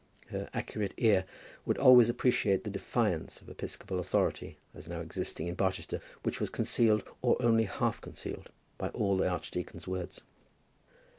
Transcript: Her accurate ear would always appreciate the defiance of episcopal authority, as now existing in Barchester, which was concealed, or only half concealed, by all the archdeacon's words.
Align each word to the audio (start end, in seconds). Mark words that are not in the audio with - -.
Her 0.31 0.49
accurate 0.51 0.95
ear 0.97 1.25
would 1.63 1.77
always 1.77 2.09
appreciate 2.09 2.63
the 2.63 2.71
defiance 2.71 3.39
of 3.39 3.49
episcopal 3.49 3.99
authority, 3.99 4.57
as 4.73 4.89
now 4.89 4.99
existing 4.99 5.45
in 5.45 5.53
Barchester, 5.53 6.01
which 6.23 6.39
was 6.39 6.49
concealed, 6.49 7.03
or 7.21 7.37
only 7.39 7.65
half 7.65 8.01
concealed, 8.01 8.49
by 8.79 8.89
all 8.89 9.15
the 9.15 9.29
archdeacon's 9.29 9.87
words. 9.87 10.21